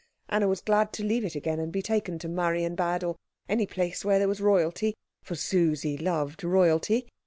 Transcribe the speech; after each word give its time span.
Anna 0.29 0.47
was 0.47 0.61
glad 0.61 0.93
to 0.93 1.03
leave 1.03 1.23
it 1.23 1.35
again, 1.35 1.59
and 1.59 1.71
be 1.71 1.83
taken 1.83 2.17
to 2.17 2.27
Marienbad, 2.27 3.03
or 3.03 3.17
any 3.47 3.67
place 3.67 4.03
where 4.03 4.17
there 4.17 4.27
was 4.27 4.41
royalty, 4.41 4.95
for 5.21 5.35
Susie 5.35 5.95
loved 5.95 6.43
royalty. 6.43 7.07